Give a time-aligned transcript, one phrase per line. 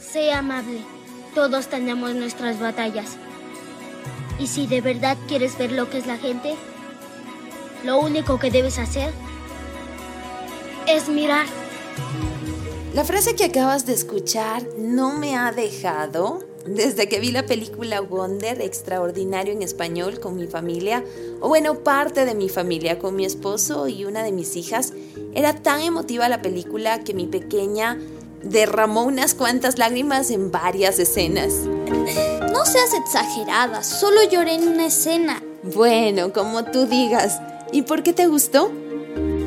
[0.00, 0.80] Sé amable.
[1.34, 3.16] Todos tenemos nuestras batallas.
[4.38, 6.54] Y si de verdad quieres ver lo que es la gente,
[7.84, 9.12] lo único que debes hacer
[10.86, 11.46] es mirar.
[12.94, 18.00] La frase que acabas de escuchar no me ha dejado desde que vi la película
[18.00, 21.04] Wonder, extraordinario en español, con mi familia,
[21.40, 24.92] o bueno, parte de mi familia, con mi esposo y una de mis hijas.
[25.34, 27.98] Era tan emotiva la película que mi pequeña
[28.42, 31.52] derramó unas cuantas lágrimas en varias escenas.
[32.52, 35.42] No seas exagerada, solo lloré en una escena.
[35.62, 37.40] Bueno, como tú digas.
[37.72, 38.70] ¿Y por qué te gustó?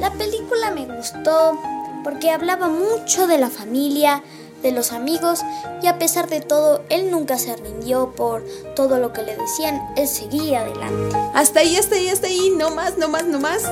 [0.00, 1.58] La película me gustó
[2.02, 4.22] porque hablaba mucho de la familia,
[4.62, 5.40] de los amigos
[5.82, 9.80] y a pesar de todo, él nunca se rindió por todo lo que le decían,
[9.96, 11.16] él seguía adelante.
[11.34, 13.62] Hasta ahí, hasta ahí, hasta ahí, no más, no más, no más.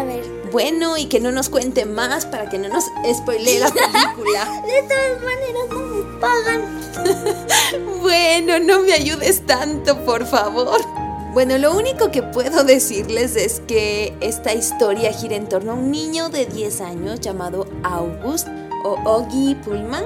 [0.00, 0.24] A ver.
[0.50, 4.62] Bueno, y que no nos cuente más para que no nos spoilee la película.
[4.66, 8.00] de todas maneras, no me pagan.
[8.00, 10.80] bueno, no me ayudes tanto, por favor.
[11.34, 15.90] Bueno, lo único que puedo decirles es que esta historia gira en torno a un
[15.90, 18.48] niño de 10 años llamado August
[18.84, 20.04] o Oggy Pullman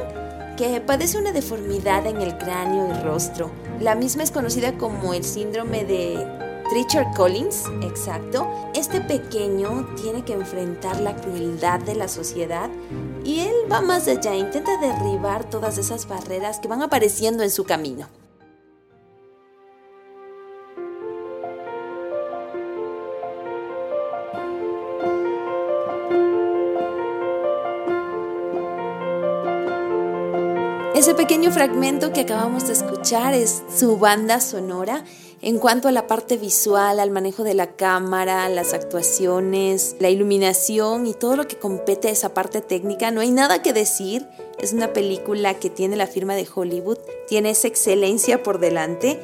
[0.56, 3.50] que padece una deformidad en el cráneo y rostro.
[3.80, 6.26] La misma es conocida como el síndrome de
[6.70, 8.48] Treacher Collins, exacto.
[8.74, 12.70] Este pequeño tiene que enfrentar la crueldad de la sociedad
[13.24, 17.64] y él va más allá, intenta derribar todas esas barreras que van apareciendo en su
[17.64, 18.08] camino.
[30.94, 35.04] Ese pequeño fragmento que acabamos de escuchar es su banda sonora.
[35.46, 41.06] En cuanto a la parte visual, al manejo de la cámara, las actuaciones, la iluminación
[41.06, 44.26] y todo lo que compete a esa parte técnica, no hay nada que decir.
[44.58, 46.96] Es una película que tiene la firma de Hollywood,
[47.28, 49.20] tiene esa excelencia por delante.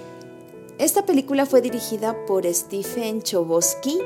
[0.77, 3.99] Esta película fue dirigida por Stephen Chbosky.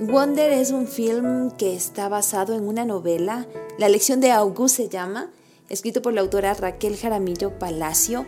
[0.00, 3.46] Wonder es un film que está basado en una novela,
[3.76, 5.30] La lección de August se llama,
[5.68, 8.24] escrito por la autora Raquel Jaramillo Palacio.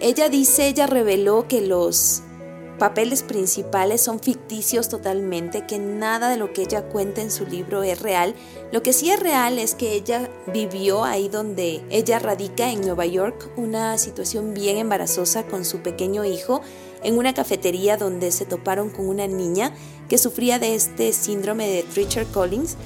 [0.00, 2.24] Ella dice, ella reveló que los
[2.78, 7.82] papeles principales son ficticios totalmente, que nada de lo que ella cuenta en su libro
[7.82, 8.34] es real.
[8.72, 13.06] Lo que sí es real es que ella vivió ahí donde ella radica en Nueva
[13.06, 16.62] York una situación bien embarazosa con su pequeño hijo
[17.02, 19.72] en una cafetería donde se toparon con una niña
[20.08, 22.76] que sufría de este síndrome de Richard Collins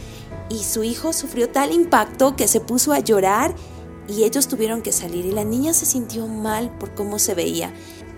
[0.48, 3.54] y su hijo sufrió tal impacto que se puso a llorar
[4.08, 7.72] y ellos tuvieron que salir y la niña se sintió mal por cómo se veía.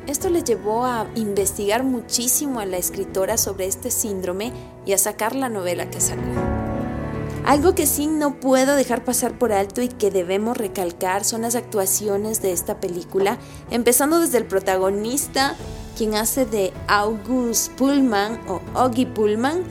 [0.06, 4.52] Esto le llevó a investigar muchísimo a la escritora sobre este síndrome
[4.84, 6.20] y a sacar la novela que sacó.
[7.46, 11.54] Algo que sí no puedo dejar pasar por alto y que debemos recalcar son las
[11.54, 13.38] actuaciones de esta película,
[13.70, 15.56] empezando desde el protagonista,
[15.96, 19.62] quien hace de August Pullman o Oggy Pullman.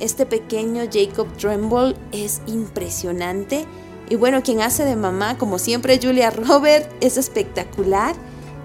[0.00, 3.66] Este pequeño Jacob Tremble es impresionante
[4.12, 8.14] y bueno, quien hace de mamá, como siempre, Julia Robert, es espectacular.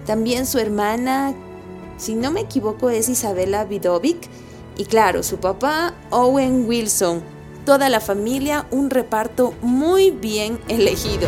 [0.08, 1.36] También su hermana,
[1.98, 4.30] si no me equivoco, es Isabela Vidovic.
[4.78, 7.22] Y claro, su papá, Owen Wilson.
[7.66, 11.28] Toda la familia, un reparto muy bien elegido.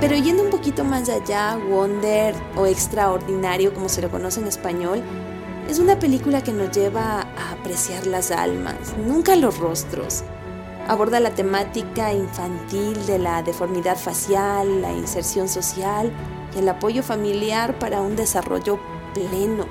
[0.00, 5.02] Pero yendo un poquito más allá, Wonder o Extraordinario, como se lo conoce en español,
[5.68, 10.24] es una película que nos lleva a apreciar las almas, nunca los rostros
[10.90, 16.12] aborda la temática infantil de la deformidad facial, la inserción social
[16.52, 18.80] y el apoyo familiar para un desarrollo
[19.14, 19.66] pleno.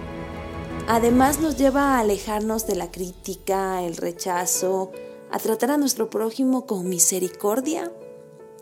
[0.87, 4.93] Además nos lleva a alejarnos de la crítica, el rechazo,
[5.29, 7.91] a tratar a nuestro prójimo con misericordia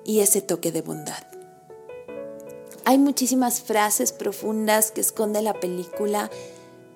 [0.03, 1.27] y ese toque de bondad.
[2.85, 6.31] Hay muchísimas frases profundas que esconde la película,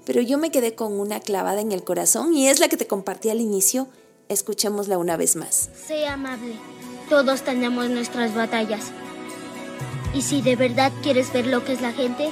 [0.06, 2.88] pero yo me quedé con una clavada en el corazón y es la que te
[2.88, 3.90] compartí al inicio
[4.32, 5.70] Escuchémosla una vez más.
[5.76, 6.54] Sé amable.
[7.10, 8.94] Todos tenemos nuestras batallas.
[10.14, 12.30] Y si de verdad quieres ver lo que es la gente,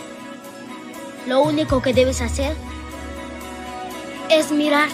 [1.28, 2.56] lo único que debes hacer
[4.30, 4.88] es mirar.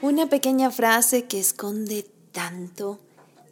[0.00, 3.00] Una pequeña frase que esconde tanto,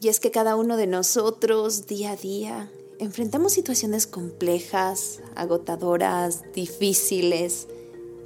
[0.01, 2.71] y es que cada uno de nosotros día a día
[3.01, 7.67] enfrentamos situaciones complejas, agotadoras, difíciles,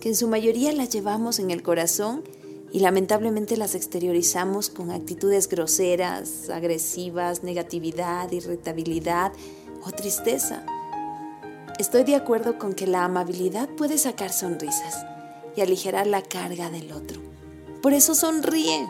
[0.00, 2.25] que en su mayoría las llevamos en el corazón
[2.73, 9.32] y lamentablemente las exteriorizamos con actitudes groseras, agresivas, negatividad, irritabilidad
[9.85, 10.64] o tristeza.
[11.79, 15.05] Estoy de acuerdo con que la amabilidad puede sacar sonrisas
[15.56, 17.20] y aligerar la carga del otro.
[17.82, 18.88] Por eso sonríe.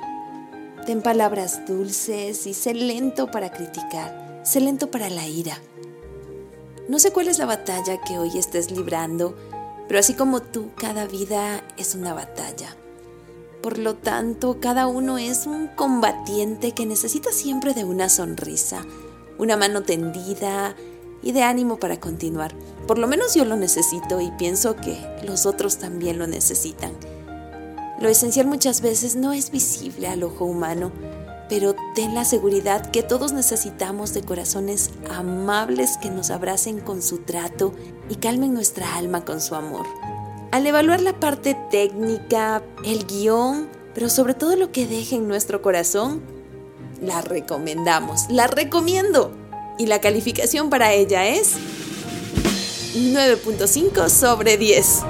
[0.87, 5.59] Ten palabras dulces y sé lento para criticar, sé lento para la ira.
[6.89, 9.37] No sé cuál es la batalla que hoy estés librando,
[9.91, 12.77] pero así como tú, cada vida es una batalla.
[13.61, 18.87] Por lo tanto, cada uno es un combatiente que necesita siempre de una sonrisa,
[19.37, 20.77] una mano tendida
[21.25, 22.55] y de ánimo para continuar.
[22.87, 26.93] Por lo menos yo lo necesito y pienso que los otros también lo necesitan.
[28.01, 30.93] Lo esencial muchas veces no es visible al ojo humano,
[31.51, 37.19] pero ten la seguridad que todos necesitamos de corazones amables que nos abracen con su
[37.19, 37.75] trato
[38.09, 39.85] y calmen nuestra alma con su amor.
[40.53, 45.61] Al evaluar la parte técnica, el guion, pero sobre todo lo que deje en nuestro
[45.61, 46.23] corazón,
[47.03, 49.33] la recomendamos, la recomiendo.
[49.77, 51.55] Y la calificación para ella es
[52.95, 55.03] 9.5 sobre 10.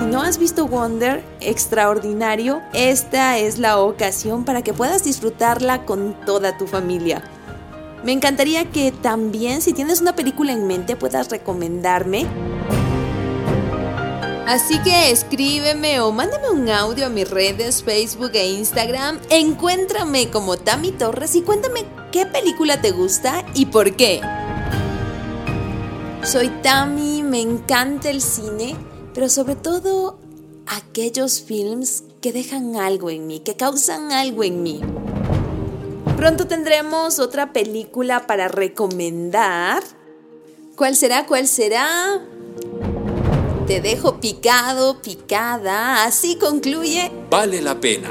[0.00, 6.14] Si no has visto Wonder, extraordinario, esta es la ocasión para que puedas disfrutarla con
[6.26, 7.22] toda tu familia.
[8.02, 12.26] Me encantaría que también, si tienes una película en mente, puedas recomendarme
[14.50, 19.20] Así que escríbeme o mándame un audio a mis redes Facebook e Instagram.
[19.30, 24.20] Encuéntrame como Tami Torres y cuéntame qué película te gusta y por qué.
[26.24, 28.74] Soy Tami, me encanta el cine,
[29.14, 30.18] pero sobre todo
[30.66, 34.80] aquellos films que dejan algo en mí, que causan algo en mí.
[36.16, 39.82] Pronto tendremos otra película para recomendar.
[40.76, 41.26] ¿Cuál será?
[41.26, 42.20] ¿Cuál será?
[43.66, 46.04] Te dejo picado, picada.
[46.04, 47.10] Así concluye.
[47.30, 48.10] Vale la pena.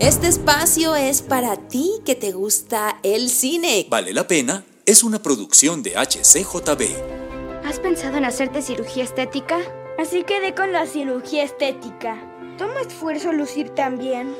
[0.00, 3.86] Este espacio es para ti que te gusta el cine.
[3.88, 7.25] Vale la pena es una producción de HCJB.
[7.66, 9.58] ¿Has pensado en hacerte cirugía estética?
[9.98, 12.16] Así quedé con la cirugía estética.
[12.58, 14.36] Toma esfuerzo lucir también.